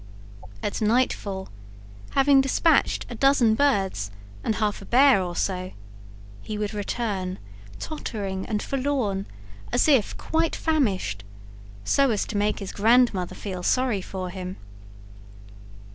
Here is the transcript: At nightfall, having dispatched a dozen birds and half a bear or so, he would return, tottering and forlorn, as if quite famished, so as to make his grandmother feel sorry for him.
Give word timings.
At 0.63 0.81
nightfall, 0.81 1.49
having 2.17 2.41
dispatched 2.41 3.05
a 3.07 3.13
dozen 3.13 3.53
birds 3.53 4.09
and 4.43 4.55
half 4.55 4.81
a 4.81 4.85
bear 4.85 5.21
or 5.21 5.35
so, 5.35 5.73
he 6.41 6.57
would 6.57 6.73
return, 6.73 7.37
tottering 7.77 8.43
and 8.47 8.63
forlorn, 8.63 9.27
as 9.71 9.87
if 9.87 10.17
quite 10.17 10.55
famished, 10.55 11.23
so 11.83 12.09
as 12.09 12.25
to 12.25 12.35
make 12.35 12.57
his 12.57 12.71
grandmother 12.71 13.35
feel 13.35 13.61
sorry 13.61 14.01
for 14.01 14.31
him. 14.31 14.57